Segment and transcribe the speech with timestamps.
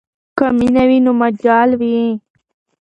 [0.37, 1.99] که مینه وي نو مجال وي.